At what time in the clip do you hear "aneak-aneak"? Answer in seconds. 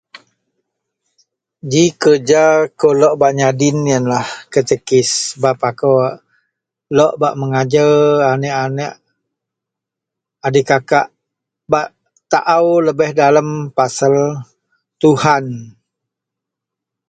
8.31-8.95